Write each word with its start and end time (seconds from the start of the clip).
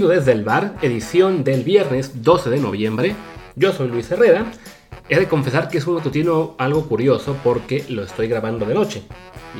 Matutino 0.00 0.18
desde 0.18 0.32
el 0.32 0.44
bar, 0.44 0.76
edición 0.80 1.44
del 1.44 1.62
viernes 1.62 2.22
12 2.22 2.48
de 2.48 2.58
noviembre. 2.58 3.14
Yo 3.54 3.70
soy 3.72 3.88
Luis 3.88 4.10
Herrera. 4.10 4.46
He 5.10 5.18
de 5.18 5.28
confesar 5.28 5.68
que 5.68 5.76
es 5.76 5.86
un 5.86 5.96
matutino 5.96 6.54
algo 6.56 6.88
curioso 6.88 7.36
porque 7.44 7.84
lo 7.90 8.02
estoy 8.02 8.26
grabando 8.26 8.64
de 8.64 8.72
noche. 8.72 9.02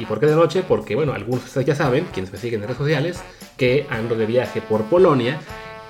¿Y 0.00 0.06
por 0.06 0.18
qué 0.18 0.24
de 0.26 0.34
noche? 0.34 0.64
Porque, 0.66 0.94
bueno, 0.94 1.12
algunos 1.12 1.40
de 1.40 1.46
ustedes 1.48 1.66
ya 1.66 1.74
saben, 1.74 2.06
quienes 2.14 2.32
me 2.32 2.38
siguen 2.38 2.60
en 2.60 2.68
redes 2.68 2.78
sociales, 2.78 3.20
que 3.58 3.86
ando 3.90 4.14
de 4.14 4.24
viaje 4.24 4.62
por 4.62 4.84
Polonia 4.84 5.38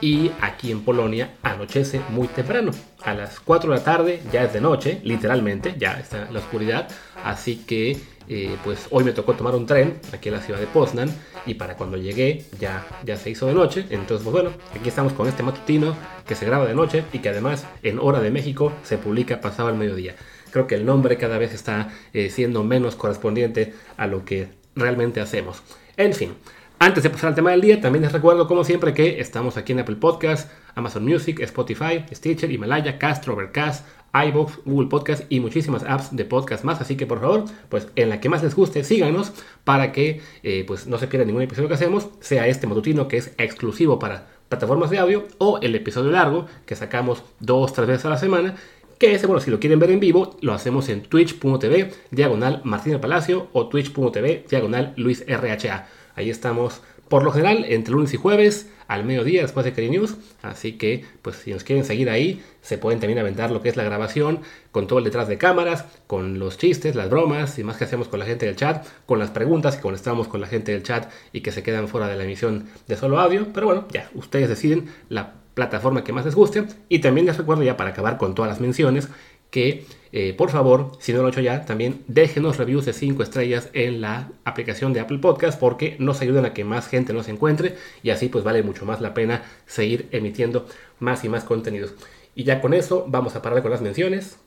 y 0.00 0.32
aquí 0.40 0.72
en 0.72 0.82
Polonia 0.82 1.36
anochece 1.44 2.00
muy 2.08 2.26
temprano. 2.26 2.72
A 3.02 3.14
las 3.14 3.38
4 3.38 3.70
de 3.70 3.76
la 3.76 3.84
tarde 3.84 4.20
ya 4.32 4.42
es 4.42 4.52
de 4.52 4.60
noche, 4.60 5.00
literalmente, 5.04 5.76
ya 5.78 5.92
está 6.00 6.28
la 6.28 6.40
oscuridad. 6.40 6.88
Así 7.22 7.56
que 7.56 8.00
eh, 8.28 8.56
pues 8.64 8.86
hoy 8.90 9.04
me 9.04 9.12
tocó 9.12 9.34
tomar 9.34 9.54
un 9.54 9.66
tren 9.66 10.00
aquí 10.12 10.28
en 10.28 10.36
la 10.36 10.40
ciudad 10.40 10.60
de 10.60 10.66
Poznan 10.66 11.10
y 11.46 11.54
para 11.54 11.76
cuando 11.76 11.96
llegué 11.96 12.44
ya, 12.58 12.86
ya 13.04 13.16
se 13.16 13.30
hizo 13.30 13.46
de 13.46 13.54
noche. 13.54 13.86
Entonces, 13.90 14.22
pues 14.22 14.32
bueno, 14.32 14.50
aquí 14.74 14.88
estamos 14.88 15.12
con 15.12 15.26
este 15.26 15.42
matutino 15.42 15.96
que 16.26 16.34
se 16.34 16.46
graba 16.46 16.66
de 16.66 16.74
noche 16.74 17.04
y 17.12 17.18
que 17.18 17.28
además 17.28 17.66
en 17.82 17.98
hora 17.98 18.20
de 18.20 18.30
México 18.30 18.72
se 18.82 18.98
publica 18.98 19.40
pasado 19.40 19.68
el 19.68 19.76
mediodía. 19.76 20.14
Creo 20.50 20.66
que 20.66 20.74
el 20.74 20.84
nombre 20.84 21.16
cada 21.16 21.38
vez 21.38 21.54
está 21.54 21.90
eh, 22.12 22.30
siendo 22.30 22.64
menos 22.64 22.94
correspondiente 22.96 23.74
a 23.96 24.06
lo 24.06 24.24
que 24.24 24.48
realmente 24.74 25.20
hacemos. 25.20 25.62
En 25.96 26.14
fin, 26.14 26.34
antes 26.78 27.02
de 27.02 27.10
pasar 27.10 27.28
al 27.28 27.34
tema 27.34 27.50
del 27.50 27.60
día, 27.60 27.80
también 27.80 28.02
les 28.02 28.12
recuerdo, 28.12 28.48
como 28.48 28.64
siempre, 28.64 28.94
que 28.94 29.20
estamos 29.20 29.56
aquí 29.56 29.72
en 29.72 29.80
Apple 29.80 29.96
Podcast, 29.96 30.50
Amazon 30.74 31.04
Music, 31.04 31.40
Spotify, 31.40 32.04
Stitcher, 32.12 32.50
Himalaya, 32.50 32.98
Castro, 32.98 33.34
Overcast, 33.34 33.86
iVoox, 34.12 34.58
Google 34.64 34.88
Podcast 34.88 35.24
y 35.28 35.40
muchísimas 35.40 35.84
apps 35.84 36.14
de 36.14 36.24
podcast 36.24 36.64
más. 36.64 36.80
Así 36.80 36.96
que, 36.96 37.06
por 37.06 37.20
favor, 37.20 37.44
pues 37.68 37.88
en 37.96 38.08
la 38.08 38.20
que 38.20 38.28
más 38.28 38.42
les 38.42 38.54
guste, 38.54 38.84
síganos 38.84 39.32
para 39.64 39.92
que 39.92 40.20
eh, 40.42 40.64
pues, 40.66 40.86
no 40.86 40.98
se 40.98 41.06
pierda 41.06 41.26
ningún 41.26 41.42
episodio 41.42 41.68
que 41.68 41.74
hacemos, 41.74 42.08
sea 42.20 42.46
este 42.46 42.66
matutino 42.66 43.08
que 43.08 43.18
es 43.18 43.32
exclusivo 43.38 43.98
para 43.98 44.26
plataformas 44.48 44.90
de 44.90 44.98
audio 44.98 45.26
o 45.38 45.60
el 45.62 45.74
episodio 45.76 46.10
largo 46.10 46.46
que 46.66 46.74
sacamos 46.74 47.22
dos, 47.38 47.72
tres 47.72 47.86
veces 47.86 48.04
a 48.06 48.10
la 48.10 48.18
semana 48.18 48.56
que 49.00 49.14
ese, 49.14 49.26
bueno, 49.26 49.40
si 49.40 49.50
lo 49.50 49.60
quieren 49.60 49.78
ver 49.78 49.92
en 49.92 49.98
vivo, 49.98 50.36
lo 50.42 50.52
hacemos 50.52 50.90
en 50.90 51.00
twitch.tv, 51.00 51.90
diagonal 52.10 52.60
Martín 52.64 53.00
Palacio 53.00 53.48
o 53.54 53.66
twitch.tv, 53.66 54.44
diagonal 54.50 54.92
Luis 54.96 55.24
RHA. 55.26 55.88
Ahí 56.16 56.28
estamos 56.28 56.82
por 57.08 57.24
lo 57.24 57.32
general 57.32 57.64
entre 57.66 57.94
lunes 57.94 58.12
y 58.12 58.18
jueves 58.18 58.70
al 58.90 59.04
mediodía 59.04 59.42
después 59.42 59.64
de 59.64 59.72
Cari 59.72 59.88
News. 59.88 60.16
Así 60.42 60.72
que, 60.72 61.04
pues 61.22 61.36
si 61.36 61.52
nos 61.52 61.62
quieren 61.62 61.84
seguir 61.84 62.10
ahí, 62.10 62.42
se 62.60 62.76
pueden 62.76 62.98
también 62.98 63.20
aventar 63.20 63.52
lo 63.52 63.62
que 63.62 63.68
es 63.68 63.76
la 63.76 63.84
grabación 63.84 64.40
con 64.72 64.88
todo 64.88 64.98
el 64.98 65.04
detrás 65.04 65.28
de 65.28 65.38
cámaras, 65.38 65.84
con 66.08 66.40
los 66.40 66.58
chistes, 66.58 66.96
las 66.96 67.08
bromas 67.08 67.56
y 67.60 67.62
más 67.62 67.76
que 67.76 67.84
hacemos 67.84 68.08
con 68.08 68.18
la 68.18 68.26
gente 68.26 68.46
del 68.46 68.56
chat, 68.56 68.84
con 69.06 69.20
las 69.20 69.30
preguntas 69.30 69.76
que 69.76 69.82
contestamos 69.82 70.26
con 70.26 70.40
la 70.40 70.48
gente 70.48 70.72
del 70.72 70.82
chat 70.82 71.08
y 71.32 71.40
que 71.40 71.52
se 71.52 71.62
quedan 71.62 71.86
fuera 71.86 72.08
de 72.08 72.16
la 72.16 72.24
emisión 72.24 72.66
de 72.88 72.96
solo 72.96 73.20
audio. 73.20 73.46
Pero 73.54 73.66
bueno, 73.66 73.86
ya, 73.92 74.10
ustedes 74.14 74.48
deciden 74.48 74.88
la 75.08 75.34
plataforma 75.54 76.02
que 76.02 76.12
más 76.12 76.24
les 76.24 76.34
guste. 76.34 76.64
Y 76.88 76.98
también 76.98 77.26
les 77.26 77.38
recuerdo 77.38 77.62
ya 77.62 77.76
para 77.76 77.90
acabar 77.90 78.18
con 78.18 78.34
todas 78.34 78.50
las 78.50 78.60
menciones 78.60 79.08
que 79.50 79.84
eh, 80.12 80.34
por 80.36 80.50
favor, 80.50 80.92
si 80.98 81.12
no 81.12 81.20
lo 81.20 81.28
he 81.28 81.30
hecho 81.30 81.40
ya, 81.40 81.64
también 81.64 82.02
déjenos 82.08 82.56
reviews 82.56 82.84
de 82.84 82.92
5 82.92 83.22
estrellas 83.22 83.70
en 83.74 84.00
la 84.00 84.28
aplicación 84.44 84.92
de 84.92 85.00
Apple 85.00 85.18
Podcast 85.18 85.58
porque 85.58 85.94
nos 86.00 86.20
ayudan 86.20 86.44
a 86.44 86.52
que 86.52 86.64
más 86.64 86.88
gente 86.88 87.12
nos 87.12 87.28
encuentre 87.28 87.76
y 88.02 88.10
así 88.10 88.28
pues 88.28 88.42
vale 88.42 88.64
mucho 88.64 88.84
más 88.84 89.00
la 89.00 89.14
pena 89.14 89.44
seguir 89.66 90.08
emitiendo 90.10 90.66
más 90.98 91.24
y 91.24 91.28
más 91.28 91.44
contenidos. 91.44 91.94
Y 92.34 92.42
ya 92.42 92.60
con 92.60 92.74
eso 92.74 93.04
vamos 93.08 93.36
a 93.36 93.42
parar 93.42 93.62
con 93.62 93.70
las 93.70 93.82
menciones. 93.82 94.38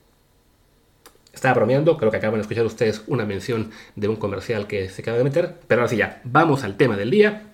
Estaba 1.32 1.54
bromeando, 1.54 1.96
creo 1.96 2.10
que 2.10 2.18
acaban 2.18 2.36
de 2.36 2.42
escuchar 2.42 2.66
ustedes 2.66 3.02
una 3.06 3.24
mención 3.24 3.70
de 3.96 4.08
un 4.08 4.16
comercial 4.16 4.66
que 4.66 4.88
se 4.90 5.02
acaba 5.02 5.16
de 5.16 5.24
meter, 5.24 5.54
pero 5.66 5.80
ahora 5.80 5.90
sí 5.90 5.96
ya, 5.96 6.20
vamos 6.24 6.62
al 6.62 6.76
tema 6.76 6.96
del 6.96 7.10
día 7.10 7.50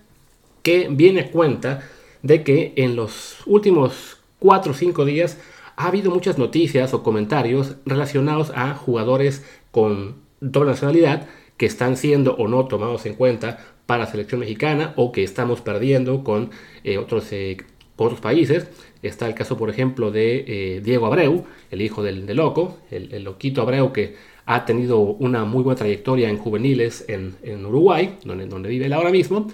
que 0.63 0.87
viene 0.91 1.21
a 1.21 1.31
cuenta 1.31 1.81
de 2.21 2.43
que 2.43 2.73
en 2.75 2.95
los 2.95 3.37
últimos 3.45 4.17
4 4.39 4.71
o 4.71 4.75
5 4.75 5.05
días 5.05 5.37
ha 5.75 5.87
habido 5.87 6.11
muchas 6.11 6.37
noticias 6.37 6.93
o 6.93 7.03
comentarios 7.03 7.75
relacionados 7.85 8.51
a 8.55 8.73
jugadores 8.75 9.45
con 9.71 10.15
doble 10.39 10.71
nacionalidad 10.71 11.27
que 11.57 11.65
están 11.67 11.95
siendo 11.95 12.35
o 12.35 12.47
no 12.47 12.65
tomados 12.65 13.05
en 13.05 13.13
cuenta 13.13 13.59
para 13.85 14.05
la 14.05 14.09
selección 14.09 14.39
mexicana 14.39 14.93
o 14.95 15.11
que 15.11 15.23
estamos 15.23 15.61
perdiendo 15.61 16.23
con, 16.23 16.49
eh, 16.83 16.97
otros, 16.97 17.31
eh, 17.33 17.57
otros 17.97 18.19
países. 18.19 18.67
Está 19.03 19.27
el 19.27 19.35
caso, 19.35 19.57
por 19.57 19.69
ejemplo, 19.69 20.11
de 20.11 20.45
eh, 20.47 20.81
Diego 20.81 21.05
Abreu, 21.05 21.45
el 21.69 21.81
hijo 21.81 22.01
del, 22.01 22.25
loco, 22.35 22.77
el, 22.89 23.23
loquito 23.23 23.61
Abreu 23.61 23.91
que 23.91 24.15
ha 24.45 24.65
tenido 24.65 24.99
una 24.99 25.45
muy 25.45 25.63
buena 25.63 25.77
trayectoria 25.77 26.29
en 26.29 26.37
juveniles 26.37 27.05
en, 27.07 27.65
Uruguay, 27.65 28.17
donde, 28.25 28.47
donde 28.47 28.69
vive 28.69 28.87
él 28.87 28.93
ahora 28.93 29.11
mismo, 29.11 29.47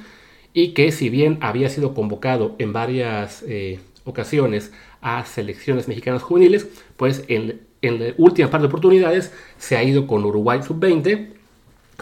y 0.53 0.69
que 0.69 0.91
si 0.91 1.09
bien 1.09 1.37
había 1.41 1.69
sido 1.69 1.93
convocado 1.93 2.55
en 2.57 2.73
varias 2.73 3.43
ocasiones 4.07 4.71
a 5.01 5.25
selecciones 5.25 5.87
mexicanas 5.87 6.23
juveniles, 6.23 6.67
pues 6.95 7.23
en, 7.27 7.61
en 7.81 7.99
la 7.99 8.13
última 8.17 8.49
parte 8.49 8.63
de 8.63 8.67
oportunidades 8.67 9.31
se 9.57 9.77
ha 9.77 9.83
ido 9.83 10.07
con 10.07 10.25
Uruguay 10.25 10.61
sub-20. 10.63 11.29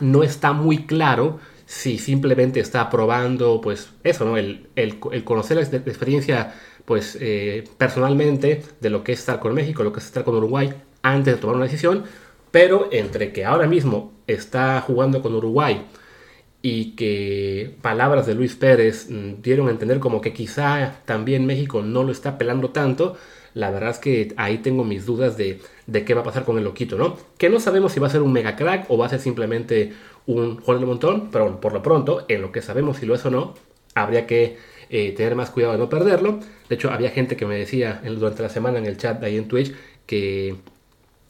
No 0.02 0.24
está 0.24 0.54
muy 0.54 0.86
claro 0.86 1.40
si 1.66 1.98
simplemente 1.98 2.60
está 2.60 2.90
probando, 2.90 3.60
pues 3.62 3.90
eso, 4.04 4.26
¿no? 4.26 4.38
El, 4.38 4.68
el, 4.76 5.00
conocer 5.24 5.58
la 5.58 5.64
experiencia, 5.64 6.54
pues 6.86 7.18
eh, 7.20 7.64
personalmente 7.78 8.62
de 8.80 8.90
lo 8.90 9.04
que 9.04 9.14
es 9.14 9.20
estar 9.20 9.40
con 9.40 9.54
México, 9.54 9.84
lo 9.84 9.92
que 9.92 10.00
es 10.00 10.06
estar 10.06 10.24
con 10.24 10.36
Uruguay 10.36 10.74
antes 11.02 11.36
de 11.36 11.42
tomar 11.42 11.56
una 11.56 11.66
decisión, 11.66 12.04
pero 12.52 12.90
entre 12.92 13.32
que 13.34 13.46
ahora 13.46 13.68
mismo 13.68 14.14
está 14.28 14.82
jugando 14.82 15.22
con 15.22 15.34
Uruguay, 15.36 15.86
y 16.68 16.96
que 16.96 17.76
palabras 17.84 18.26
de 18.26 18.34
Luis 18.34 18.56
Pérez 18.56 19.08
mm, 19.08 19.44
dieron 19.44 19.68
a 19.68 19.72
entender 19.72 20.00
como 20.00 20.20
que 20.20 20.34
quizá 20.34 20.96
también 21.06 21.46
México 21.46 21.84
no 21.84 22.02
lo 22.02 22.12
está 22.12 22.40
pelando 22.40 22.72
tanto, 22.72 23.18
la 23.54 23.70
verdad 23.70 23.92
es 23.92 24.00
que 24.00 24.34
ahí 24.36 24.58
tengo 24.58 24.84
mis 24.84 25.06
dudas 25.06 25.38
de, 25.38 25.62
qué 25.92 26.14
va 26.16 26.22
a 26.22 26.24
pasar 26.24 26.44
con 26.44 26.58
el 26.58 26.64
loquito, 26.64 26.98
¿no? 26.98 27.18
Que 27.38 27.52
no 27.52 27.60
sabemos 27.60 27.92
si 27.92 28.00
va 28.00 28.08
a 28.08 28.10
ser 28.10 28.24
un 28.24 28.34
mega 28.34 28.56
crack 28.56 28.90
o 28.90 28.98
va 28.98 29.06
a 29.06 29.10
ser 29.10 29.20
simplemente 29.20 29.94
un 30.26 30.58
jugador 30.58 30.80
de 30.80 30.86
montón, 30.88 31.30
pero 31.32 31.62
por 31.62 31.72
lo 31.72 31.84
pronto, 31.84 32.26
en 32.30 32.42
lo 32.42 32.52
que 32.52 32.64
sabemos 32.64 32.98
si 32.98 33.06
lo 33.06 33.14
es 33.14 33.24
o 33.28 33.30
no, 33.30 33.54
habría 33.94 34.26
que 34.26 34.58
eh, 34.90 35.12
tener 35.12 35.36
más 35.36 35.52
cuidado 35.52 35.74
de 35.74 35.80
no 35.80 35.88
perderlo. 35.88 36.40
De 36.68 36.76
hecho, 36.76 36.90
había 36.90 37.12
gente 37.12 37.38
que 37.38 37.46
me 37.46 37.58
decía 37.58 38.02
durante 38.04 38.42
la 38.42 38.50
semana 38.50 38.80
en 38.80 38.88
el 38.88 38.98
chat 38.98 39.20
de 39.20 39.28
ahí 39.28 39.38
en 39.38 39.48
Twitch 39.48 39.72
que, 40.08 40.56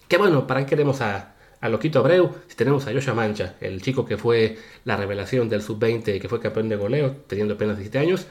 que 0.07 0.17
bueno, 0.17 0.47
¿para 0.47 0.61
qué 0.61 0.67
queremos 0.67 1.01
a, 1.01 1.34
a 1.65 1.69
Loquito 1.69 1.99
Abreu, 1.99 2.31
si 2.47 2.55
tenemos 2.55 2.85
a 2.85 2.93
Joshua 2.93 3.15
Mancha, 3.15 3.55
el 3.59 3.81
chico 3.81 4.05
que 4.05 4.17
fue 4.17 4.57
la 4.83 4.95
revelación 4.95 5.49
del 5.49 5.61
sub-20, 5.61 6.21
que 6.21 6.29
fue 6.29 6.39
campeón 6.39 6.69
de 6.69 6.75
goleo, 6.75 7.15
teniendo 7.27 7.55
apenas 7.55 7.77
17 7.77 7.97
años. 7.97 8.27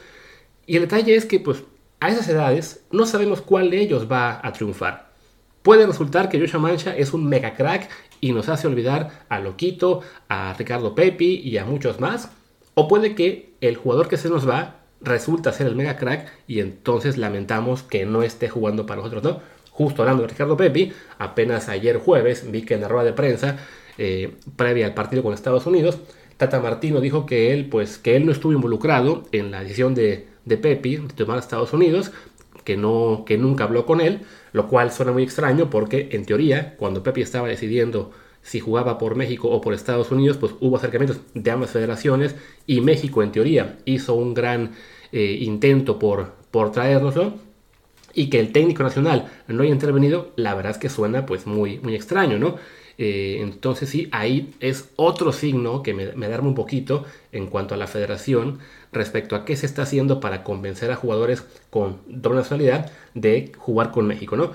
Y 0.67 0.77
el 0.77 0.83
detalle 0.83 1.17
es 1.17 1.27
que, 1.27 1.41
pues, 1.41 1.65
a 2.01 2.11
esas 2.11 2.29
edades 2.29 2.85
no 2.93 3.07
sabemos 3.07 3.41
cuál 3.41 3.71
de 3.71 3.81
ellos 3.81 4.11
va 4.11 4.41
a 4.43 4.53
triunfar. 4.53 5.11
Puede 5.63 5.87
resultar 5.87 6.29
que 6.29 6.39
Joshua 6.39 6.61
Mancha 6.61 6.97
es 6.97 7.13
un 7.13 7.27
mega 7.27 7.55
crack 7.55 7.89
y 8.21 8.33
nos 8.33 8.49
hace 8.49 8.67
olvidar 8.69 9.25
a 9.29 9.41
Loquito, 9.41 10.03
a 10.29 10.55
Ricardo 10.57 10.95
Pepi 10.95 11.41
y 11.43 11.59
a 11.59 11.65
muchos 11.65 12.01
más. 12.01 12.31
O 12.75 12.87
puede 12.87 13.15
que 13.15 13.55
el 13.61 13.77
jugador 13.77 14.09
que 14.09 14.17
se 14.17 14.29
nos 14.29 14.49
va 14.49 14.77
resulta 15.01 15.53
ser 15.53 15.67
el 15.67 15.77
mega 15.77 15.97
crack 15.97 16.31
y 16.47 16.61
entonces 16.61 17.17
lamentamos 17.17 17.83
que 17.83 18.07
no 18.07 18.23
esté 18.23 18.49
jugando 18.49 18.87
para 18.87 19.03
nosotros, 19.03 19.23
¿no? 19.23 19.54
Justo 19.75 20.03
hablando 20.03 20.23
de 20.23 20.29
Ricardo 20.29 20.57
Pepi, 20.57 20.93
apenas 21.19 21.69
ayer 21.69 21.99
jueves 21.99 22.49
vi 22.49 22.63
que 22.63 22.75
en 22.75 22.83
la 22.83 22.87
rueda 22.87 23.07
de 23.07 23.13
prensa, 23.13 23.59
eh, 23.99 24.37
previa 24.55 24.87
al 24.87 24.95
partido 24.95 25.25
con 25.25 25.35
Estados 25.35 25.67
Unidos, 25.67 25.99
Tata 26.37 26.61
Martino 26.61 27.01
dijo 27.01 27.27
que 27.27 27.53
él, 27.53 27.69
pues, 27.69 27.99
que 27.99 28.15
él 28.15 28.25
no 28.25 28.31
estuvo 28.31 28.53
involucrado 28.53 29.25
en 29.33 29.51
la 29.51 29.63
decisión 29.65 29.97
de, 29.97 30.29
de 30.45 30.57
Pepi 30.59 30.99
de 30.99 31.15
tomar 31.15 31.41
Estados 31.41 31.73
Unidos, 31.73 32.13
que, 32.63 32.77
no, 32.77 33.25
que 33.27 33.37
nunca 33.37 33.65
habló 33.65 33.85
con 33.85 34.01
él, 34.01 34.21
lo 34.53 34.69
cual 34.69 34.93
suena 34.93 35.11
muy 35.11 35.25
extraño 35.25 35.71
porque 35.71 36.09
en 36.13 36.25
teoría, 36.25 36.77
cuando 36.77 37.03
Pepi 37.03 37.23
estaba 37.23 37.49
decidiendo 37.49 38.13
si 38.43 38.61
jugaba 38.61 38.97
por 38.97 39.17
México 39.17 39.49
o 39.49 39.61
por 39.61 39.75
Estados 39.75 40.13
Unidos, 40.13 40.37
pues 40.37 40.55
hubo 40.61 40.77
acercamientos 40.77 41.21
de 41.35 41.51
ambas 41.51 41.71
federaciones 41.71 42.37
y 42.65 42.81
México 42.81 43.25
en 43.25 43.33
teoría 43.33 43.79
hizo 43.87 44.15
un 44.15 44.35
gran 44.35 44.71
eh, 45.11 45.39
intento 45.41 45.99
por, 45.99 46.35
por 46.53 46.71
traérnoslo 46.71 47.35
y 48.15 48.31
que 48.31 48.41
el 48.41 48.53
técnico 48.53 48.83
nacional 48.83 49.31
no 49.49 49.63
haya 49.63 49.73
intervenido, 49.73 50.33
la 50.37 50.55
verdad 50.55 50.73
es 50.73 50.79
que 50.79 50.89
suena 50.89 51.27
pues 51.27 51.47
muy, 51.47 51.79
muy 51.79 51.95
extraño, 51.95 52.39
¿no? 52.39 52.57
Eh, 52.97 53.39
entonces 53.41 53.89
sí, 53.89 54.09
ahí 54.13 54.55
es 54.61 54.91
otro 54.97 55.33
signo 55.33 55.83
que 55.83 55.95
me, 55.95 56.13
me 56.13 56.29
un 56.39 56.55
poquito 56.55 57.05
en 57.33 57.47
cuanto 57.49 57.75
a 57.75 57.77
la 57.77 57.89
federación 57.89 58.61
respecto 58.93 59.35
a 59.35 59.45
qué 59.45 59.57
se 59.57 59.67
está 59.67 59.83
haciendo 59.83 60.21
para 60.21 60.45
convencer 60.45 60.93
a 60.93 60.97
jugadores 60.97 61.45
con 61.71 62.01
doble 62.07 62.39
nacionalidad 62.39 62.93
de 63.15 63.53
jugar 63.59 63.91
con 63.91 64.07
México, 64.07 64.37
¿no? 64.37 64.53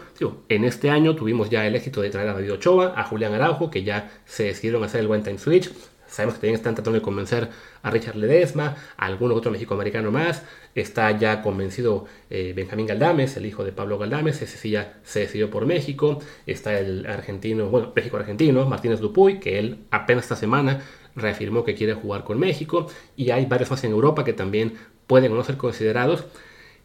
en 0.47 0.63
este 0.63 0.89
año 0.89 1.15
tuvimos 1.15 1.49
ya 1.49 1.67
el 1.67 1.75
éxito 1.75 2.01
de 2.01 2.09
traer 2.09 2.29
a 2.29 2.33
David 2.33 2.53
Ochoa, 2.53 2.93
a 2.95 3.03
Julián 3.03 3.33
Araujo, 3.33 3.69
que 3.69 3.83
ya 3.83 4.09
se 4.25 4.43
decidieron 4.43 4.83
hacer 4.83 5.01
el 5.01 5.07
One 5.07 5.23
Time 5.23 5.37
Switch, 5.37 5.69
Sabemos 6.09 6.35
que 6.35 6.41
también 6.41 6.55
están 6.55 6.75
tratando 6.75 6.99
de 6.99 7.03
convencer 7.03 7.49
a 7.81 7.91
Richard 7.91 8.15
Ledesma, 8.15 8.75
a 8.97 9.05
algún 9.05 9.31
otro 9.31 9.51
mexicoamericano 9.51 10.11
más. 10.11 10.43
Está 10.75 11.11
ya 11.17 11.41
convencido 11.41 12.05
eh, 12.29 12.53
Benjamín 12.55 12.87
Galdames, 12.87 13.37
el 13.37 13.45
hijo 13.45 13.63
de 13.63 13.71
Pablo 13.71 13.97
Galdames, 13.97 14.41
ese 14.41 14.57
sí 14.57 14.71
ya 14.71 14.99
se 15.03 15.21
decidió 15.21 15.49
por 15.49 15.65
México. 15.65 16.19
Está 16.45 16.79
el 16.79 17.05
argentino, 17.05 17.69
bueno, 17.69 17.93
México-argentino, 17.95 18.65
Martínez 18.65 18.99
Dupuy, 18.99 19.39
que 19.39 19.59
él 19.59 19.85
apenas 19.91 20.25
esta 20.25 20.35
semana 20.35 20.81
reafirmó 21.15 21.63
que 21.63 21.75
quiere 21.75 21.93
jugar 21.93 22.23
con 22.23 22.39
México. 22.39 22.87
Y 23.15 23.31
hay 23.31 23.45
varios 23.45 23.69
más 23.71 23.83
en 23.83 23.91
Europa 23.91 24.23
que 24.23 24.33
también 24.33 24.73
pueden 25.07 25.33
no 25.33 25.43
ser 25.43 25.57
considerados. 25.57 26.25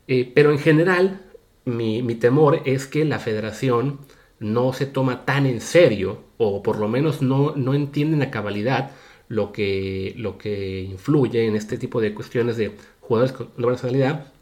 Eh, 0.07 0.31
pero 0.35 0.51
en 0.51 0.59
general, 0.59 1.23
mi, 1.65 2.03
temor 2.17 2.61
es 2.65 2.87
que 2.87 3.05
la 3.05 3.19
federación 3.19 4.01
no 4.39 4.73
se 4.73 4.87
toma 4.87 5.25
tan 5.25 5.47
en 5.47 5.61
serio, 5.61 6.25
o 6.37 6.63
por 6.63 6.79
lo 6.79 6.89
menos 6.89 7.23
no, 7.23 7.55
no 7.57 7.75
entienden 7.75 8.23
a 8.23 8.31
cabalidad 8.31 8.91
lo 9.29 9.53
que, 9.53 10.15
lo 10.17 10.39
que 10.39 10.83
influye 10.83 11.47
en 11.47 11.57
este 11.57 11.79
tipo 11.79 12.01
de 12.01 12.15
cuestiones 12.15 12.57
de 12.57 12.73
jugadores 13.01 13.33
con 13.33 13.51
doble 13.57 13.77
nacionalidad 13.77 14.33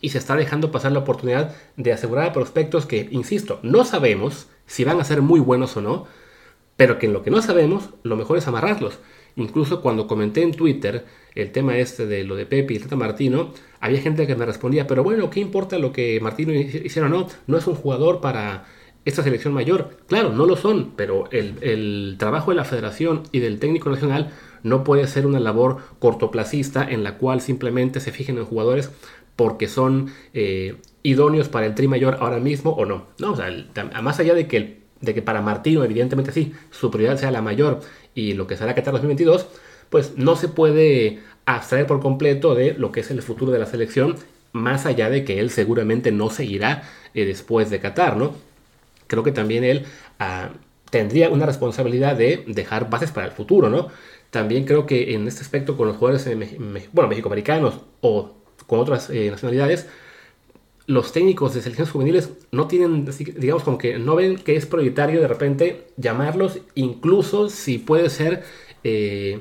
y 0.00 0.10
se 0.10 0.18
está 0.18 0.36
dejando 0.36 0.70
pasar 0.70 0.92
la 0.92 1.00
oportunidad 1.00 1.54
de 1.76 1.92
asegurar 1.92 2.26
a 2.26 2.32
prospectos 2.32 2.86
que, 2.86 3.08
insisto, 3.10 3.60
no 3.62 3.84
sabemos 3.84 4.48
si 4.66 4.84
van 4.84 5.00
a 5.00 5.04
ser 5.04 5.22
muy 5.22 5.40
buenos 5.40 5.76
o 5.76 5.80
no, 5.80 6.06
pero 6.76 6.98
que 6.98 7.06
en 7.06 7.12
lo 7.12 7.22
que 7.22 7.30
no 7.30 7.40
sabemos, 7.40 7.90
lo 8.02 8.16
mejor 8.16 8.38
es 8.38 8.46
amarrarlos. 8.46 8.98
Incluso 9.36 9.82
cuando 9.82 10.06
comenté 10.06 10.42
en 10.42 10.52
Twitter 10.52 11.04
el 11.34 11.52
tema 11.52 11.76
este 11.76 12.06
de 12.06 12.24
lo 12.24 12.36
de 12.36 12.46
Pepe 12.46 12.74
y 12.74 12.78
Tata 12.78 12.96
Martino, 12.96 13.52
había 13.80 14.00
gente 14.00 14.26
que 14.26 14.34
me 14.34 14.46
respondía, 14.46 14.86
pero 14.86 15.02
bueno, 15.02 15.30
¿qué 15.30 15.40
importa 15.40 15.78
lo 15.78 15.92
que 15.92 16.18
Martino 16.20 16.52
hiciera 16.52 17.08
o 17.08 17.10
no? 17.10 17.28
No 17.46 17.58
es 17.58 17.66
un 17.66 17.74
jugador 17.74 18.20
para 18.20 18.64
esta 19.06 19.22
selección 19.22 19.54
mayor. 19.54 19.96
Claro, 20.08 20.30
no 20.30 20.44
lo 20.44 20.56
son, 20.56 20.92
pero 20.96 21.30
el, 21.30 22.16
trabajo 22.18 22.50
de 22.50 22.56
la 22.56 22.64
federación 22.64 23.22
y 23.32 23.38
del 23.38 23.58
técnico 23.58 23.88
nacional 23.88 24.32
no 24.62 24.84
puede 24.84 25.06
ser 25.06 25.26
una 25.26 25.40
labor 25.40 25.78
cortoplacista 26.00 26.86
en 26.88 27.04
la 27.04 27.16
cual 27.16 27.40
simplemente 27.40 28.00
se 28.00 28.10
fijen 28.12 28.36
en 28.36 28.44
jugadores 28.44 28.90
porque 29.36 29.68
son 29.68 30.10
eh, 30.34 30.76
idóneos 31.02 31.48
para 31.48 31.66
el 31.66 31.74
tri 31.74 31.86
mayor 31.86 32.18
ahora 32.20 32.40
mismo 32.40 32.72
o 32.72 32.84
no. 32.84 33.06
No, 33.18 33.32
o 33.32 33.36
sea, 33.36 33.48
más 34.02 34.18
allá 34.18 34.34
de 34.34 34.48
que, 34.48 34.80
de 35.00 35.14
que 35.14 35.22
para 35.22 35.40
Martino, 35.40 35.84
evidentemente 35.84 36.32
sí, 36.32 36.52
su 36.70 36.90
prioridad 36.90 37.18
sea 37.18 37.30
la 37.30 37.42
mayor 37.42 37.80
y 38.14 38.34
lo 38.34 38.48
que 38.48 38.56
será 38.56 38.74
Qatar 38.74 38.92
2022, 38.92 39.46
pues 39.88 40.14
no 40.16 40.34
se 40.34 40.48
puede 40.48 41.20
abstraer 41.44 41.86
por 41.86 42.00
completo 42.00 42.56
de 42.56 42.74
lo 42.74 42.90
que 42.90 43.00
es 43.00 43.10
el 43.12 43.22
futuro 43.22 43.52
de 43.52 43.60
la 43.60 43.66
selección, 43.66 44.16
más 44.50 44.84
allá 44.84 45.10
de 45.10 45.24
que 45.24 45.38
él 45.38 45.50
seguramente 45.50 46.10
no 46.10 46.28
seguirá 46.28 46.82
eh, 47.14 47.24
después 47.24 47.70
de 47.70 47.78
Qatar, 47.78 48.16
¿no? 48.16 48.34
Creo 49.06 49.22
que 49.22 49.32
también 49.32 49.64
él 49.64 49.86
ah, 50.18 50.50
tendría 50.90 51.30
una 51.30 51.46
responsabilidad 51.46 52.16
de 52.16 52.44
dejar 52.46 52.90
bases 52.90 53.10
para 53.10 53.26
el 53.26 53.32
futuro, 53.32 53.68
¿no? 53.68 53.88
También 54.30 54.64
creo 54.64 54.86
que 54.86 55.14
en 55.14 55.26
este 55.28 55.42
aspecto 55.42 55.76
con 55.76 55.88
los 55.88 55.96
jugadores, 55.96 56.26
eh, 56.26 56.88
bueno, 56.92 57.08
mexicoamericanos 57.08 57.80
o 58.00 58.34
con 58.66 58.80
otras 58.80 59.10
eh, 59.10 59.30
nacionalidades, 59.30 59.86
los 60.86 61.12
técnicos 61.12 61.54
de 61.54 61.62
selecciones 61.62 61.90
juveniles 61.90 62.30
no 62.52 62.68
tienen, 62.68 63.08
digamos, 63.36 63.64
como 63.64 63.78
que 63.78 63.98
no 63.98 64.14
ven 64.14 64.36
que 64.36 64.56
es 64.56 64.66
prioritario 64.66 65.20
de 65.20 65.28
repente 65.28 65.88
llamarlos, 65.96 66.60
incluso 66.74 67.50
si 67.50 67.78
puede 67.78 68.08
ser, 68.08 68.44
eh, 68.84 69.40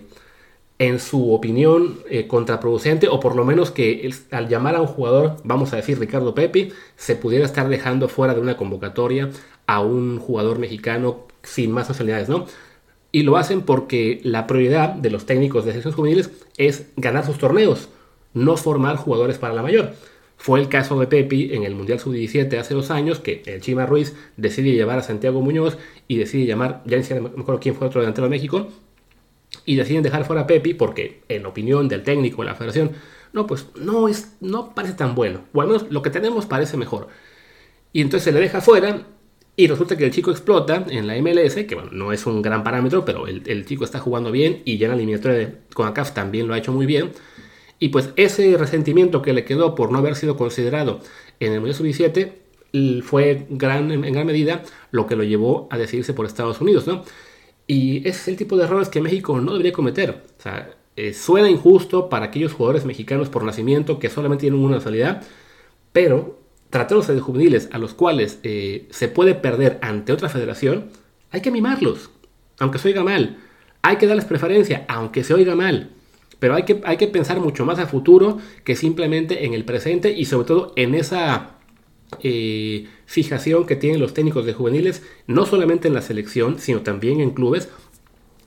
en 0.78 1.00
su 1.00 1.32
opinión, 1.34 2.00
contraproducente, 2.28 3.08
o 3.08 3.20
por 3.22 3.36
lo 3.36 3.46
menos 3.46 3.72
que 3.72 4.10
al 4.32 4.50
llamar 4.50 4.76
a 4.76 4.82
un 4.82 4.88
jugador, 4.88 5.38
vamos 5.46 5.72
a 5.72 5.78
decir 5.78 5.98
Ricardo 6.00 6.36
Pepi, 6.36 6.74
se 6.98 7.16
pudiera 7.16 7.46
estar 7.46 7.70
dejando 7.70 8.10
fuera 8.10 8.34
de 8.34 8.42
una 8.42 8.58
convocatoria 8.58 9.30
a 9.68 9.82
un 9.82 10.20
jugador 10.20 10.60
mexicano 10.60 11.26
sin 11.44 11.72
más 11.72 11.90
nacionalidades, 11.90 12.30
¿no? 12.30 12.46
Y 13.12 13.24
lo 13.24 13.38
hacen 13.38 13.62
porque 13.62 14.20
la 14.24 14.46
prioridad 14.48 14.90
de 14.90 15.10
los 15.10 15.26
técnicos 15.26 15.66
de 15.66 15.72
selecciones 15.72 15.96
juveniles 15.96 16.32
es 16.58 16.88
ganar 16.98 17.26
sus 17.26 17.38
torneos, 17.38 17.90
no 18.34 18.58
formar 18.58 18.98
jugadores 18.98 19.38
para 19.38 19.54
la 19.54 19.62
mayor. 19.62 19.94
Fue 20.38 20.60
el 20.60 20.68
caso 20.68 21.00
de 21.00 21.08
Pepi 21.08 21.54
en 21.54 21.64
el 21.64 21.76
Mundial 21.76 22.00
Sub-17 22.00 22.60
hace 22.60 22.74
dos 22.74 22.92
años, 22.92 23.20
que 23.20 23.42
el 23.46 23.62
Chima 23.62 23.86
Ruiz 23.86 24.16
decide 24.36 24.74
llevar 24.74 25.00
a 25.00 25.04
Santiago 25.04 25.42
Muñoz 25.42 25.78
y 26.08 26.18
decide 26.18 26.46
llamar, 26.46 26.84
ya 26.86 26.98
ni 26.98 27.20
me 27.22 27.30
acuerdo 27.30 27.60
quién 27.60 27.76
fue 27.76 27.88
otro 27.88 28.02
delantero 28.02 28.26
de 28.26 28.32
México, 28.32 28.68
y 29.66 29.76
deciden 29.76 30.04
dejar 30.04 30.26
fuera 30.26 30.42
a 30.42 30.48
Pepi 30.48 30.74
porque, 30.74 31.22
en 31.30 31.46
opinión 31.46 31.88
del 31.88 32.04
técnico 32.04 32.42
de 32.42 32.50
la 32.50 32.56
federación, 32.56 32.92
no, 33.32 33.48
pues 33.48 33.68
no, 33.76 34.08
es, 34.08 34.36
no 34.42 34.76
parece 34.76 34.94
tan 34.94 35.16
bueno, 35.16 35.42
o 35.54 35.62
al 35.62 35.68
menos 35.68 35.86
lo 35.90 36.02
que 36.02 36.10
tenemos 36.10 36.46
parece 36.46 36.78
mejor. 36.78 37.08
Y 37.94 38.02
entonces 38.02 38.26
se 38.26 38.32
le 38.34 38.42
deja 38.42 38.62
fuera 38.62 39.06
y 39.58 39.68
resulta 39.68 39.96
que 39.98 40.06
el 40.06 40.12
chico 40.12 40.32
explota 40.32 40.86
en 40.90 41.08
la 41.08 41.16
MLS, 41.22 41.56
que 41.66 41.76
bueno, 41.76 41.90
no 41.92 42.12
es 42.12 42.26
un 42.26 42.42
gran 42.42 42.64
parámetro, 42.64 43.06
pero 43.06 43.26
el, 43.28 43.66
chico 43.66 43.86
está 43.86 44.00
jugando 44.00 44.32
bien 44.32 44.62
y 44.66 44.78
ya 44.78 44.88
en 44.88 44.92
la 44.92 44.96
eliminatoria 44.98 45.38
de 45.38 45.56
CONCACAF 45.74 46.14
también 46.14 46.48
lo 46.48 46.54
ha 46.54 46.58
hecho 46.58 46.74
muy 46.74 46.86
bien. 46.86 47.12
Y 47.80 47.90
pues 47.90 48.10
ese 48.18 48.58
resentimiento 48.58 49.22
que 49.22 49.34
le 49.34 49.46
quedó 49.46 49.76
por 49.76 49.92
no 49.92 50.00
haber 50.00 50.16
sido 50.16 50.36
considerado 50.36 51.00
en 51.40 51.54
el 51.54 51.62
Mundial 51.62 51.76
Sub-17 51.76 53.02
fue 53.02 53.46
gran, 53.50 53.92
en 53.92 54.14
gran 54.14 54.26
medida 54.26 54.64
lo 54.92 55.08
que 55.08 55.16
lo 55.16 55.24
llevó 55.24 55.70
a 55.72 55.78
decidirse 55.78 56.14
por 56.14 56.26
Estados 56.26 56.60
Unidos, 56.60 56.88
¿no? 56.88 57.04
Y 57.68 58.08
es 58.08 58.28
el 58.28 58.36
tipo 58.36 58.58
de 58.58 58.66
errores 58.66 58.90
que 58.90 59.02
México 59.02 59.40
no 59.40 59.54
debería 59.54 59.72
cometer. 59.72 60.24
O 60.38 60.42
sea, 60.42 60.76
eh, 60.98 61.14
suena 61.14 61.50
injusto 61.50 62.10
para 62.10 62.26
aquellos 62.26 62.54
jugadores 62.54 62.86
mexicanos 62.86 63.30
por 63.30 63.44
nacimiento 63.44 64.00
que 64.00 64.10
solamente 64.10 64.42
tienen 64.42 64.60
una 64.60 64.76
nacionalidad, 64.76 65.24
pero 65.94 66.40
tratándose 66.76 67.14
de 67.14 67.22
juveniles 67.22 67.70
a 67.72 67.78
los 67.78 67.94
cuales 67.94 68.40
eh, 68.44 68.86
se 68.90 69.08
puede 69.08 69.34
perder 69.34 69.80
ante 69.82 70.12
otra 70.12 70.28
federación, 70.28 70.90
hay 71.32 71.40
que 71.40 71.50
mimarlos, 71.50 72.10
aunque 72.60 72.80
se 72.80 72.90
oiga 72.90 73.02
mal. 73.02 73.38
Hay 73.82 73.96
que 73.96 74.08
darles 74.08 74.26
preferencia, 74.26 74.84
aunque 74.90 75.24
se 75.24 75.34
oiga 75.34 75.56
mal. 75.56 75.92
Pero 76.38 76.54
hay 76.54 76.64
que, 76.64 76.82
hay 76.84 76.98
que 76.98 77.08
pensar 77.08 77.40
mucho 77.40 77.64
más 77.66 77.80
a 77.80 77.86
futuro 77.88 78.40
que 78.66 78.76
simplemente 78.76 79.46
en 79.46 79.54
el 79.54 79.64
presente 79.64 80.12
y 80.12 80.26
sobre 80.26 80.48
todo 80.48 80.74
en 80.76 80.96
esa 80.96 81.52
eh, 82.22 82.90
fijación 83.06 83.66
que 83.66 83.78
tienen 83.78 84.02
los 84.02 84.14
técnicos 84.14 84.46
de 84.46 84.52
juveniles, 84.52 85.02
no 85.28 85.46
solamente 85.46 85.88
en 85.88 85.94
la 85.94 86.02
selección, 86.02 86.60
sino 86.60 86.82
también 86.82 87.22
en 87.22 87.32
clubes, 87.32 87.70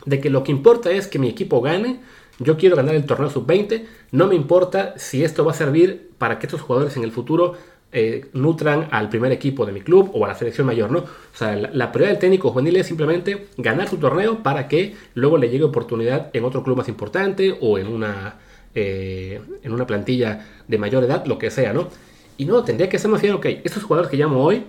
de 0.04 0.20
que 0.20 0.28
lo 0.28 0.44
que 0.44 0.52
importa 0.52 0.90
es 0.90 1.06
que 1.06 1.18
mi 1.18 1.30
equipo 1.30 1.62
gane, 1.62 2.00
yo 2.40 2.58
quiero 2.58 2.76
ganar 2.76 2.94
el 2.94 3.06
torneo 3.06 3.30
sub-20, 3.30 3.86
no 4.12 4.26
me 4.26 4.34
importa 4.34 4.92
si 4.98 5.24
esto 5.24 5.46
va 5.46 5.52
a 5.52 5.54
servir 5.54 6.10
para 6.18 6.38
que 6.38 6.44
estos 6.44 6.60
jugadores 6.60 6.94
en 6.98 7.04
el 7.04 7.10
futuro 7.10 7.56
eh, 7.90 8.26
nutran 8.34 8.88
al 8.90 9.08
primer 9.08 9.32
equipo 9.32 9.64
de 9.64 9.72
mi 9.72 9.80
club 9.80 10.10
o 10.12 10.22
a 10.24 10.28
la 10.28 10.34
selección 10.34 10.66
mayor, 10.66 10.90
¿no? 10.90 10.98
O 10.98 11.06
sea, 11.32 11.56
la, 11.56 11.90
prioridad 11.90 12.12
del 12.12 12.20
técnico 12.20 12.50
juvenil 12.50 12.76
es 12.76 12.86
simplemente 12.86 13.46
ganar 13.56 13.88
su 13.88 13.96
torneo 13.96 14.42
para 14.42 14.68
que 14.68 14.94
luego 15.14 15.38
le 15.38 15.48
llegue 15.48 15.64
oportunidad 15.64 16.28
en 16.34 16.44
otro 16.44 16.62
club 16.62 16.76
más 16.76 16.88
importante 16.88 17.56
o 17.62 17.78
en 17.78 17.86
una, 17.86 18.34
eh, 18.74 19.40
en 19.62 19.72
una 19.72 19.86
plantilla 19.86 20.46
de 20.68 20.76
mayor 20.76 21.04
edad, 21.04 21.24
lo 21.24 21.38
que 21.38 21.50
sea, 21.50 21.72
¿no? 21.72 21.88
Y 22.36 22.44
no, 22.44 22.62
tendría 22.62 22.90
que 22.90 22.98
ser 22.98 23.10
más 23.10 23.22
bien, 23.22 23.34
ok, 23.34 23.46
estos 23.64 23.82
jugadores 23.84 24.10
que 24.10 24.18
llamo 24.18 24.44
hoy, 24.44 24.64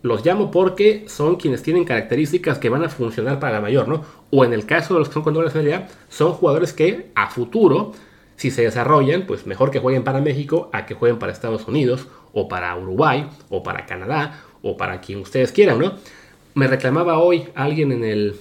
los 0.00 0.24
llamo 0.24 0.50
porque 0.50 1.04
son 1.06 1.36
quienes 1.36 1.62
tienen 1.62 1.84
características 1.84 2.58
que 2.58 2.70
van 2.70 2.82
a 2.82 2.88
funcionar 2.88 3.40
para 3.40 3.52
la 3.52 3.60
mayor, 3.60 3.88
¿no? 3.88 4.04
O 4.30 4.44
en 4.44 4.54
el 4.54 4.64
caso 4.64 4.94
de 4.94 5.00
los 5.00 5.08
que 5.08 5.14
son 5.14 5.22
con 5.22 5.34
doble 5.34 5.48
nacionalidad, 5.48 5.90
son 6.08 6.32
jugadores 6.32 6.72
que 6.72 7.10
a 7.14 7.28
futuro 7.28 7.92
si 8.36 8.50
se 8.50 8.62
desarrollan, 8.62 9.26
pues 9.26 9.46
mejor 9.46 9.70
que 9.70 9.78
jueguen 9.80 10.02
para 10.02 10.20
México 10.20 10.70
a 10.72 10.86
que 10.86 10.94
jueguen 10.94 11.18
para 11.18 11.32
Estados 11.32 11.68
Unidos 11.68 12.08
o 12.34 12.48
para 12.48 12.76
Uruguay 12.76 13.26
o 13.48 13.62
para 13.62 13.86
Canadá 13.86 14.42
o 14.62 14.76
para 14.76 15.00
quien 15.00 15.20
ustedes 15.20 15.52
quieran, 15.52 15.78
¿no? 15.78 15.94
Me 16.54 16.66
reclamaba 16.66 17.18
hoy 17.18 17.48
alguien 17.54 17.92
en 17.92 18.04
el, 18.04 18.36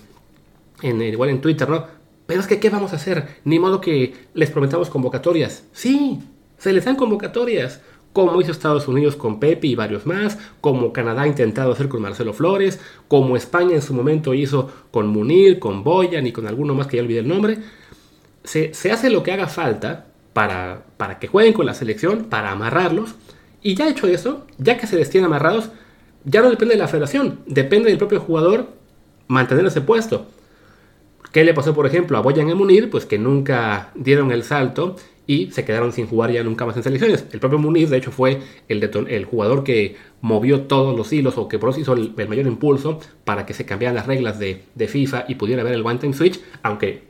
en 0.82 1.02
igual 1.02 1.30
en 1.30 1.42
Twitter, 1.42 1.70
¿no? 1.70 1.86
Pero 2.26 2.40
es 2.40 2.48
que, 2.48 2.60
¿qué 2.60 2.70
vamos 2.70 2.94
a 2.94 2.98
hacer? 2.98 3.40
Ni 3.44 3.60
modo 3.60 3.82
que 3.82 4.14
les 4.34 4.50
prometamos 4.50 4.90
convocatorias. 4.90 5.66
Sí, 5.72 6.20
se 6.58 6.74
les 6.74 6.86
dan 6.86 6.96
convocatorias. 6.96 7.82
Como 8.14 8.40
hizo 8.40 8.52
Estados 8.52 8.88
Unidos 8.88 9.16
con 9.16 9.40
Pepe 9.40 9.66
y 9.68 9.76
varios 9.76 10.06
más, 10.06 10.38
como 10.62 10.94
Canadá 10.94 11.24
ha 11.24 11.28
intentado 11.28 11.72
hacer 11.72 11.90
con 11.90 12.04
Marcelo 12.04 12.32
Flores, 12.34 12.80
como 13.08 13.36
España 13.36 13.74
en 13.74 13.82
su 13.82 13.96
momento 13.96 14.36
hizo 14.36 14.72
con 14.92 15.08
Munir, 15.08 15.58
con 15.58 15.84
Boyan 15.84 16.28
y 16.28 16.32
con 16.32 16.46
alguno 16.46 16.76
más 16.76 16.86
que 16.86 16.98
ya 16.98 17.04
olvidé 17.04 17.22
el 17.22 17.28
nombre 17.28 17.58
se, 18.44 18.92
hace 18.92 19.10
lo 19.10 19.24
que 19.24 19.32
haga 19.32 19.48
falta 19.48 20.08
para, 20.34 20.84
para 20.98 21.20
que 21.20 21.28
jueguen 21.28 21.54
con 21.54 21.66
la 21.66 21.74
selección, 21.74 22.26
para 22.26 22.52
amarrarlos. 22.52 23.16
Y 23.64 23.76
ya 23.76 23.90
hecho 23.90 24.08
eso, 24.08 24.46
ya 24.58 24.78
que 24.78 24.88
se 24.88 24.98
les 24.98 25.10
tiene 25.10 25.26
amarrados, 25.26 25.70
ya 26.26 26.42
no 26.42 26.50
depende 26.50 26.76
de 26.76 26.80
la 26.80 26.88
federación, 26.88 27.40
depende 27.46 27.90
del 27.90 27.98
propio 27.98 28.20
jugador 28.20 28.68
mantener 29.28 29.66
ese 29.66 29.82
puesto. 29.82 30.28
¿Qué 31.32 31.44
le 31.44 31.54
pasó, 31.54 31.74
por 31.74 31.88
ejemplo, 31.88 32.18
a 32.18 32.22
Boyan 32.22 32.56
Munir? 32.56 32.90
Pues 32.90 33.06
que 33.06 33.18
nunca 33.18 33.92
dieron 33.96 34.32
el 34.32 34.44
salto 34.44 34.98
y 35.26 35.50
se 35.52 35.64
quedaron 35.66 35.94
sin 35.94 36.08
jugar 36.08 36.32
ya 36.32 36.44
nunca 36.44 36.66
más 36.66 36.76
en 36.78 36.84
selecciones. 36.84 37.26
El 37.32 37.40
propio 37.40 37.58
Munir, 37.58 37.90
de 37.90 37.98
hecho, 37.98 38.12
fue 38.12 38.42
el, 38.68 38.84
el 39.08 39.26
jugador 39.26 39.64
que 39.64 39.96
movió 40.22 40.64
todos 40.64 40.96
los 40.96 41.12
hilos 41.12 41.38
o 41.38 41.48
que 41.48 41.58
por 41.58 41.70
eso 41.70 41.80
hizo 41.80 41.94
el, 41.94 42.14
mayor 42.28 42.46
impulso 42.46 43.00
para 43.24 43.46
que 43.46 43.54
se 43.54 43.66
cambiaran 43.66 43.96
las 43.96 44.06
reglas 44.06 44.38
de, 44.38 44.64
de 44.76 44.88
FIFA 44.88 45.26
y 45.28 45.36
pudiera 45.36 45.64
ver 45.64 45.74
el 45.74 45.86
One 45.86 46.00
Time 46.00 46.14
Switch, 46.14 46.40
aunque 46.62 47.04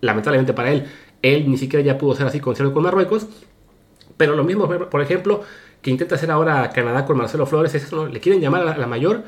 lamentablemente 0.00 0.54
para 0.54 0.72
él, 0.72 0.84
él 1.22 1.50
ni 1.50 1.58
siquiera 1.58 1.84
ya 1.84 1.98
pudo 1.98 2.14
ser 2.14 2.26
así 2.26 2.40
con 2.40 2.54
con 2.54 2.82
Marruecos. 2.82 3.26
Pero 4.16 4.34
lo 4.34 4.44
mismo, 4.44 4.66
por 4.66 5.02
ejemplo, 5.02 5.42
que 5.82 5.90
intenta 5.90 6.14
hacer 6.16 6.30
ahora 6.30 6.70
Canadá 6.70 7.04
con 7.04 7.16
Marcelo 7.16 7.46
Flores, 7.46 7.74
es 7.74 7.84
eso, 7.84 8.06
le 8.06 8.20
quieren 8.20 8.40
llamar 8.40 8.66
a 8.66 8.76
la, 8.76 8.86
mayor, 8.86 9.24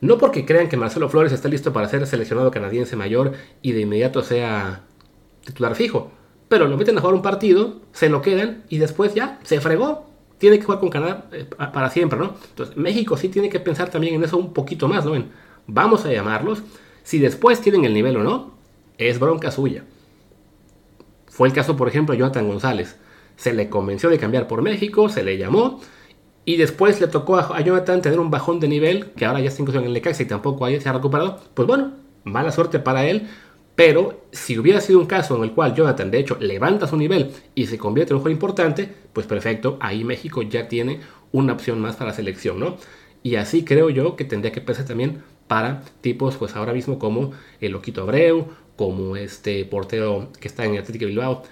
no 0.00 0.18
porque 0.18 0.44
crean 0.44 0.68
que 0.68 0.76
Marcelo 0.76 1.08
Flores 1.08 1.32
está 1.32 1.48
listo 1.48 1.72
para 1.72 1.88
ser 1.88 2.06
seleccionado 2.06 2.50
canadiense 2.50 2.96
mayor 2.96 3.32
y 3.62 3.72
de 3.72 3.80
inmediato 3.80 4.22
sea 4.22 4.82
titular 5.44 5.74
fijo, 5.74 6.10
pero 6.48 6.68
lo 6.68 6.76
meten 6.76 6.96
a 6.98 7.00
jugar 7.00 7.14
un 7.14 7.22
partido, 7.22 7.80
se 7.92 8.08
lo 8.08 8.22
quedan 8.22 8.64
y 8.68 8.78
después 8.78 9.14
ya 9.14 9.38
se 9.42 9.60
fregó. 9.60 10.06
Tiene 10.38 10.58
que 10.58 10.64
jugar 10.64 10.80
con 10.80 10.90
Canadá 10.90 11.26
eh, 11.32 11.44
para 11.44 11.90
siempre, 11.90 12.18
¿no? 12.18 12.34
Entonces, 12.50 12.76
México 12.76 13.16
sí 13.16 13.28
tiene 13.28 13.48
que 13.48 13.60
pensar 13.60 13.88
también 13.88 14.14
en 14.14 14.24
eso 14.24 14.36
un 14.36 14.52
poquito 14.52 14.88
más, 14.88 15.04
¿no? 15.06 15.14
En, 15.14 15.30
vamos 15.66 16.04
a 16.04 16.12
llamarlos. 16.12 16.62
Si 17.02 17.18
después 17.18 17.60
tienen 17.60 17.84
el 17.84 17.94
nivel 17.94 18.16
o 18.16 18.22
no, 18.22 18.54
es 18.98 19.18
bronca 19.18 19.50
suya. 19.50 19.84
Fue 21.26 21.48
el 21.48 21.54
caso, 21.54 21.76
por 21.76 21.88
ejemplo, 21.88 22.12
de 22.12 22.20
Jonathan 22.20 22.46
González. 22.46 22.96
Se 23.36 23.52
le 23.52 23.68
convenció 23.68 24.10
de 24.10 24.18
cambiar 24.18 24.46
por 24.46 24.62
México, 24.62 25.08
se 25.08 25.22
le 25.22 25.38
llamó, 25.38 25.80
y 26.44 26.56
después 26.56 27.00
le 27.00 27.08
tocó 27.08 27.36
a, 27.36 27.60
Jonathan 27.60 28.02
tener 28.02 28.20
un 28.20 28.30
bajón 28.30 28.60
de 28.60 28.68
nivel, 28.68 29.12
que 29.12 29.24
ahora 29.24 29.40
ya 29.40 29.48
está 29.48 29.62
incluso 29.62 29.80
en 29.80 29.86
el 29.86 29.92
Necaxa 29.92 30.22
y 30.22 30.26
tampoco 30.26 30.66
se 30.68 30.88
ha 30.88 30.92
recuperado. 30.92 31.40
Pues 31.54 31.66
bueno, 31.66 31.92
mala 32.24 32.52
suerte 32.52 32.78
para 32.78 33.06
él, 33.06 33.28
pero 33.74 34.24
si 34.30 34.58
hubiera 34.58 34.80
sido 34.80 35.00
un 35.00 35.06
caso 35.06 35.36
en 35.36 35.44
el 35.44 35.52
cual 35.52 35.74
Jonathan 35.74 36.10
de 36.10 36.18
hecho 36.20 36.36
levanta 36.40 36.86
su 36.86 36.96
nivel 36.96 37.32
y 37.54 37.66
se 37.66 37.78
convierte 37.78 38.12
en 38.12 38.16
un 38.16 38.20
jugador 38.20 38.36
importante, 38.36 38.94
pues 39.12 39.26
perfecto, 39.26 39.78
ahí 39.80 40.04
México 40.04 40.42
ya 40.42 40.68
tiene 40.68 41.00
una 41.32 41.54
opción 41.54 41.80
más 41.80 41.96
para 41.96 42.10
la 42.10 42.16
selección, 42.16 42.60
¿no? 42.60 42.76
Y 43.22 43.36
así 43.36 43.64
creo 43.64 43.90
yo 43.90 44.16
que 44.16 44.24
tendría 44.24 44.52
que 44.52 44.60
pensar 44.60 44.84
también 44.84 45.22
para 45.48 45.82
tipos, 46.02 46.36
pues 46.36 46.54
ahora 46.56 46.72
mismo 46.72 46.98
como 46.98 47.32
el 47.60 47.72
Loquito 47.72 48.02
Abreu, 48.02 48.48
como 48.76 49.16
este 49.16 49.64
portero 49.64 50.28
que 50.40 50.48
está 50.48 50.64
en 50.64 50.72
el 50.72 50.78
Atlético 50.80 51.06
de 51.06 51.10
Bilbao, 51.10 51.42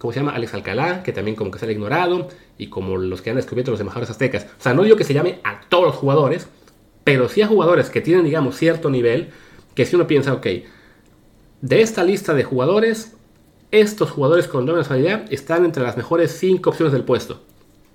¿cómo 0.00 0.14
se 0.14 0.20
llama? 0.20 0.32
Alex 0.32 0.54
Alcalá, 0.54 1.02
que 1.02 1.12
también 1.12 1.36
como 1.36 1.50
que 1.50 1.62
ha 1.62 1.70
ignorado, 1.70 2.28
y 2.56 2.68
como 2.68 2.96
los 2.96 3.20
que 3.20 3.28
han 3.28 3.36
descubierto 3.36 3.70
los 3.70 3.80
embajadores 3.80 4.08
aztecas. 4.08 4.46
O 4.58 4.62
sea, 4.62 4.72
no 4.72 4.82
digo 4.82 4.96
que 4.96 5.04
se 5.04 5.12
llame 5.12 5.40
a 5.44 5.60
todos 5.68 5.84
los 5.84 5.94
jugadores, 5.94 6.48
pero 7.04 7.28
sí 7.28 7.42
a 7.42 7.46
jugadores 7.46 7.90
que 7.90 8.00
tienen, 8.00 8.24
digamos, 8.24 8.56
cierto 8.56 8.88
nivel, 8.88 9.28
que 9.74 9.84
si 9.84 9.96
uno 9.96 10.06
piensa, 10.06 10.32
ok, 10.32 10.46
de 11.60 11.82
esta 11.82 12.02
lista 12.02 12.32
de 12.32 12.44
jugadores, 12.44 13.14
estos 13.72 14.10
jugadores 14.10 14.48
con 14.48 14.64
doble 14.64 14.80
nacionalidad 14.80 15.30
están 15.30 15.66
entre 15.66 15.82
las 15.82 15.98
mejores 15.98 16.32
5 16.32 16.70
opciones 16.70 16.94
del 16.94 17.04
puesto. 17.04 17.42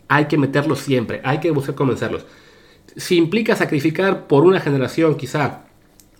Hay 0.07 0.25
que 0.25 0.37
meterlos 0.37 0.79
siempre, 0.79 1.21
hay 1.23 1.39
que 1.39 1.49
buscar 1.49 1.73
convencerlos. 1.73 2.27
Si 2.95 3.17
implica 3.17 3.55
sacrificar 3.55 4.27
por 4.27 4.43
una 4.43 4.59
generación 4.59 5.15
quizá, 5.15 5.63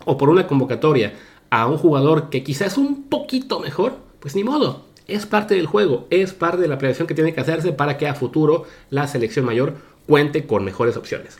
o 0.04 0.18
por 0.18 0.30
una 0.30 0.48
convocatoria, 0.48 1.14
a 1.48 1.68
un 1.68 1.78
jugador 1.78 2.28
que 2.28 2.42
quizás 2.42 2.72
es 2.72 2.78
un 2.78 3.04
poquito 3.04 3.60
mejor, 3.60 3.98
pues 4.18 4.34
ni 4.34 4.42
modo. 4.42 4.84
Es 5.06 5.26
parte 5.26 5.54
del 5.54 5.66
juego, 5.66 6.06
es 6.10 6.32
parte 6.32 6.62
de 6.62 6.68
la 6.68 6.78
prevención 6.78 7.06
que 7.06 7.14
tiene 7.14 7.32
que 7.32 7.40
hacerse 7.40 7.72
para 7.72 7.96
que 7.96 8.08
a 8.08 8.14
futuro 8.14 8.64
la 8.90 9.06
selección 9.06 9.44
mayor 9.44 9.74
cuente 10.06 10.46
con 10.46 10.64
mejores 10.64 10.96
opciones. 10.96 11.38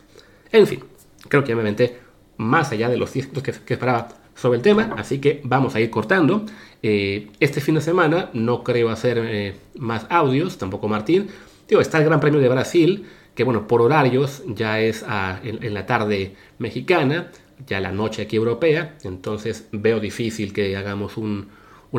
En 0.52 0.66
fin, 0.66 0.84
creo 1.28 1.42
que 1.42 1.50
ya 1.50 1.56
me 1.56 1.62
aventé 1.62 1.98
más 2.36 2.70
allá 2.72 2.88
de 2.88 2.96
los 2.96 3.12
10 3.12 3.28
que, 3.42 3.52
que 3.52 3.74
esperaba 3.74 4.08
sobre 4.36 4.58
el 4.58 4.62
tema, 4.62 4.94
así 4.96 5.18
que 5.18 5.40
vamos 5.44 5.74
a 5.74 5.80
ir 5.80 5.90
cortando. 5.90 6.44
Eh, 6.82 7.28
este 7.40 7.60
fin 7.60 7.74
de 7.74 7.80
semana 7.80 8.30
no 8.34 8.62
creo 8.62 8.90
hacer 8.90 9.18
eh, 9.18 9.54
más 9.76 10.06
audios, 10.10 10.58
tampoco 10.58 10.88
Martín. 10.88 11.28
Digo, 11.68 11.80
está 11.80 11.98
el 11.98 12.04
Gran 12.04 12.20
Premio 12.20 12.40
de 12.40 12.48
Brasil, 12.48 13.06
que 13.34 13.44
bueno, 13.44 13.66
por 13.66 13.82
horarios 13.82 14.42
ya 14.46 14.78
es 14.80 15.04
en, 15.42 15.74
la 15.74 15.86
tarde 15.86 16.36
mexicana, 16.58 17.32
ya 17.66 17.80
la 17.80 17.90
noche 17.90 18.22
aquí 18.22 18.36
europea, 18.36 18.96
entonces 19.02 19.68
veo 19.72 19.98
difícil 19.98 20.52
que 20.52 20.76
hagamos 20.76 21.16
un, 21.16 21.48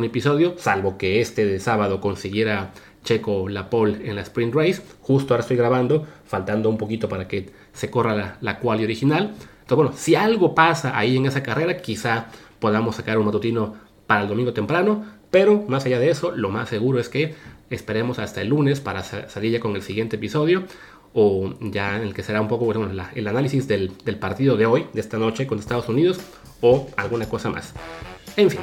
episodio, 0.04 0.56
salvo 0.58 0.98
que 0.98 1.22
este 1.22 1.46
de 1.46 1.60
sábado 1.60 2.01
consiguiera 2.01 2.72
Checo 3.04 3.48
la 3.48 3.70
pole 3.70 4.10
en 4.10 4.16
la 4.16 4.22
sprint 4.22 4.54
race. 4.54 4.82
Justo 5.01 5.34
ahora 5.34 5.42
estoy 5.42 5.56
grabando, 5.56 6.06
faltando 6.25 6.70
un 6.70 6.77
poquito 6.77 7.08
para 7.08 7.27
que 7.27 7.51
se 7.72 7.89
corra 7.89 8.16
la, 8.16 8.38
la 8.42 8.60
quali 8.60 8.84
original. 8.84 9.34
Entonces, 9.62 9.75
bueno, 9.75 9.92
si 9.96 10.16
algo 10.16 10.54
pasa 10.54 10.98
ahí 10.98 11.16
en 11.16 11.25
esa 11.25 11.42
carrera, 11.42 11.77
quizá 11.77 12.27
podamos 12.60 12.96
sacar 12.96 13.18
un 13.18 13.25
matutino 13.25 13.75
para 14.08 14.24
el 14.24 14.27
domingo 14.27 14.54
temprano, 14.54 15.06
pero 15.32 15.63
más 15.68 15.86
allá 15.86 16.00
de 16.00 16.10
eso, 16.10 16.32
lo 16.32 16.50
más 16.50 16.70
seguro 16.70 17.00
es 17.00 17.10
que 17.10 17.36
esperemos 17.70 18.20
hasta 18.20 18.42
el 18.42 18.50
lunes 18.50 18.80
para 18.80 19.04
salir 19.04 19.51
ya 19.51 19.60
con 19.60 19.75
el 19.75 19.82
siguiente 19.82 20.16
episodio 20.16 20.63
o 21.13 21.54
ya 21.60 21.98
en 21.98 22.04
el 22.04 22.13
que 22.13 22.24
será 22.24 22.42
un 22.42 22.48
poco 22.48 22.66
bueno, 22.66 22.89
el 23.16 23.27
análisis 23.27 23.68
del, 23.68 23.92
del, 24.06 24.18
partido 24.18 24.56
de 24.56 24.66
hoy, 24.66 24.86
de 24.94 25.01
esta 25.01 25.18
noche 25.18 25.48
con 25.48 25.60
Estados 25.60 25.89
Unidos 25.89 26.20
o 26.62 26.88
alguna 26.96 27.27
cosa 27.27 27.50
más. 27.50 27.74
En 28.36 28.50
fin, 28.50 28.62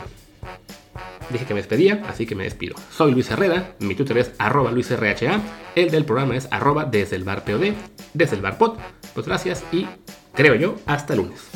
dije 1.30 1.44
que 1.46 1.54
me 1.54 1.60
despedía, 1.60 2.02
así 2.08 2.26
que 2.26 2.34
me 2.34 2.44
despido. 2.44 2.76
Soy 2.90 3.12
Luis 3.12 3.30
Herrera, 3.30 3.74
mi 3.80 3.94
Twitter 3.94 4.18
es 4.18 4.32
arroba 4.38 4.70
luisrha, 4.70 5.40
el 5.74 5.90
del 5.90 6.04
programa 6.04 6.36
es 6.36 6.48
arroba 6.50 6.84
desde 6.84 7.16
el 7.16 7.24
bar 7.24 7.44
desde 8.14 8.36
el 8.36 8.42
bar. 8.42 8.58
Pues 8.58 9.26
gracias 9.26 9.64
y 9.72 9.86
creo 10.32 10.54
yo, 10.54 10.76
hasta 10.86 11.14
lunes. 11.14 11.50